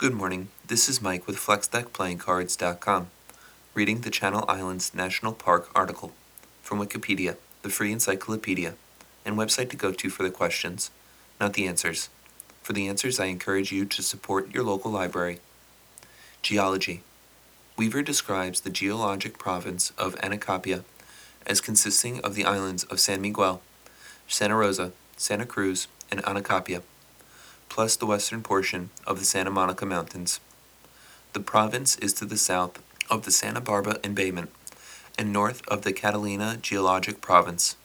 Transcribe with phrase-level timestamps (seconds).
[0.00, 0.48] Good morning.
[0.66, 3.10] This is Mike with FlexDeckPlayingCards.com,
[3.74, 6.14] reading the Channel Islands National Park article
[6.62, 8.76] from Wikipedia, the free encyclopedia,
[9.26, 10.90] and website to go to for the questions,
[11.38, 12.08] not the answers.
[12.62, 15.40] For the answers, I encourage you to support your local library.
[16.40, 17.02] Geology
[17.76, 20.82] Weaver describes the geologic province of Anacapia
[21.46, 23.60] as consisting of the islands of San Miguel,
[24.26, 26.80] Santa Rosa, Santa Cruz, and Anacapia
[27.70, 30.40] plus the western portion of the Santa Monica Mountains.
[31.32, 34.50] The province is to the south of the Santa Barbara embayment
[35.16, 37.76] and north of the Catalina geologic province.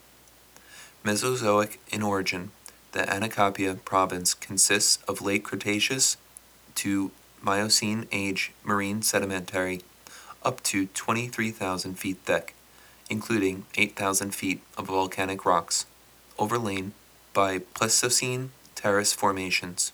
[1.03, 2.51] Mesozoic in origin,
[2.91, 6.17] the Anacapia province consists of late Cretaceous
[6.75, 7.11] to
[7.41, 9.81] Miocene age marine sedimentary
[10.43, 12.55] up to 23,000 feet thick,
[13.09, 15.85] including 8,000 feet of volcanic rocks,
[16.39, 16.93] overlain
[17.33, 18.51] by Pleistocene
[18.85, 19.91] terrace formations.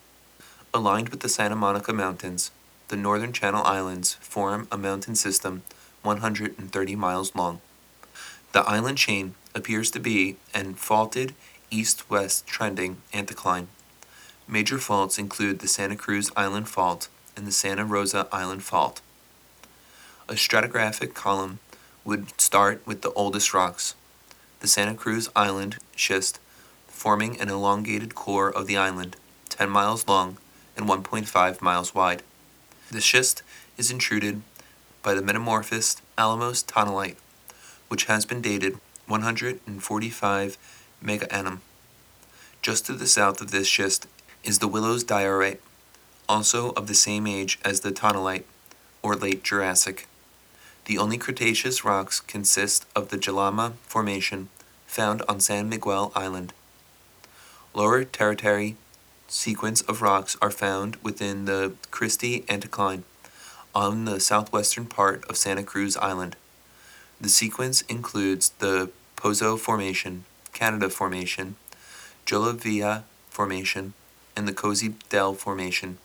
[0.74, 2.52] Aligned with the Santa Monica Mountains,
[2.90, 5.64] the Northern Channel Islands form a mountain system
[6.02, 7.62] 130 miles long.
[8.52, 11.34] The island chain appears to be an faulted
[11.70, 13.68] east-west trending anticline.
[14.46, 19.00] Major faults include the Santa Cruz Island Fault and the Santa Rosa Island Fault.
[20.28, 21.60] A stratigraphic column
[22.04, 23.96] would start with the oldest rocks,
[24.60, 26.42] the Santa Cruz Island schist
[27.02, 29.16] forming an elongated core of the island,
[29.50, 30.38] 10 miles long
[30.78, 32.22] and 1.5 miles wide.
[32.92, 33.42] The schist
[33.76, 34.44] is intruded
[35.02, 37.16] by the metamorphosed Alamos tonalite,
[37.88, 40.58] which has been dated 145
[41.04, 41.58] megaannum.
[42.62, 44.06] Just to the south of this schist
[44.44, 45.60] is the Willows diorite,
[46.30, 48.44] also of the same age as the tonalite,
[49.02, 50.08] or late Jurassic.
[50.86, 54.50] The only Cretaceous rocks consist of the Jalama Formation
[54.86, 56.54] found on San Miguel Island.
[57.74, 58.76] Lower Tertiary
[59.30, 63.04] sequence of rocks are found within the Christie anticline
[63.74, 66.36] on the southwestern part of Santa Cruz Island.
[67.22, 71.56] The sequence includes the Pozo Formation, Canada Formation,
[72.26, 73.94] Jolla Vieja Formation,
[74.36, 75.98] and the Cozy Dell Formation.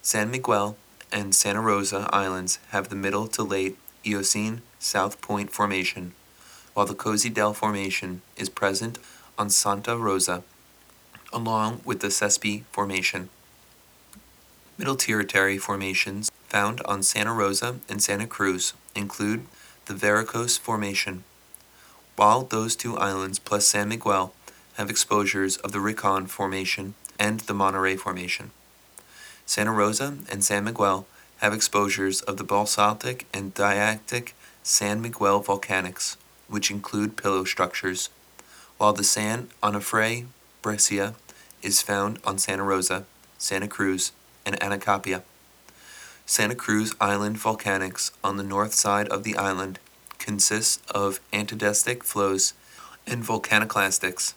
[0.00, 0.78] San Miguel
[1.12, 3.76] and Santa Rosa Islands have the middle to late
[4.06, 6.12] Eocene South Point Formation,
[6.72, 8.98] while the Cozy Dell Formation is present
[9.36, 10.42] on Santa Rosa
[11.36, 13.28] along with the Sespe Formation.
[14.78, 19.46] Middle Tertiary formations found on Santa Rosa and Santa Cruz include
[19.84, 21.24] the Vaqueros Formation,
[22.16, 24.32] while those two islands plus San Miguel
[24.78, 28.50] have exposures of the Rincon Formation and the Monterey Formation.
[29.44, 31.06] Santa Rosa and San Miguel
[31.38, 36.16] have exposures of the basaltic and dacitic San Miguel volcanics,
[36.48, 38.08] which include pillow structures,
[38.78, 40.24] while the San Onofre
[40.62, 41.14] breccia
[41.66, 43.04] is found on Santa Rosa,
[43.38, 44.12] Santa Cruz,
[44.46, 45.22] and Anacapia.
[46.24, 49.80] Santa Cruz Island volcanics on the north side of the island
[50.18, 52.52] consists of andesitic flows
[53.04, 54.34] and volcaniclastics.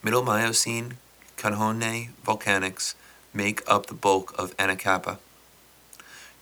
[0.00, 0.96] Middle Miocene
[1.36, 2.94] Conejo volcanics
[3.34, 5.18] make up the bulk of Anacapa.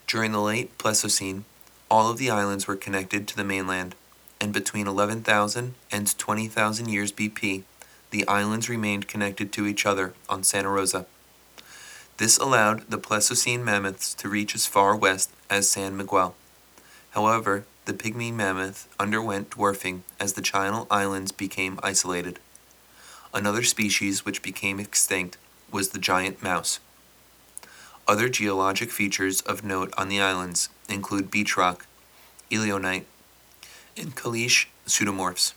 [0.07, 1.47] During the late Pleistocene,
[1.91, 3.95] all of the islands were connected to the mainland,
[4.41, 7.63] and between 11,000 and 20,000 years BP,
[8.17, 11.05] the islands remained connected to each other on Santa Rosa.
[12.17, 16.35] This allowed the Pleistocene mammoths to reach as far west as San Miguel.
[17.11, 22.39] However, the pygmy mammoth underwent dwarfing as the Channel Islands became isolated.
[23.35, 25.37] Another species which became extinct
[25.71, 26.81] was the giant mouse.
[28.09, 31.85] Other geologic features of note on the islands include beach rock,
[32.51, 33.05] eolianite,
[33.95, 35.53] and caliche pseudomorphs.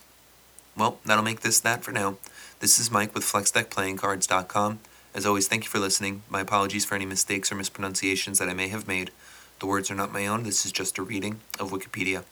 [0.76, 2.16] Well, that'll make this that for now.
[2.60, 4.80] This is Mike with FlexDeckPlayingCards.com.
[5.14, 6.22] As always, thank you for listening.
[6.28, 9.10] My apologies for any mistakes or mispronunciations that I may have made.
[9.58, 12.24] The words are not my own, this is just a reading of Wikipedia.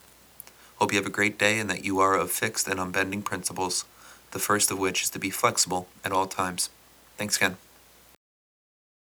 [0.77, 3.85] Hope you have a great day and that you are of fixed and unbending principles,
[4.31, 6.71] the first of which is to be flexible at all times.
[7.19, 7.57] Thanks again.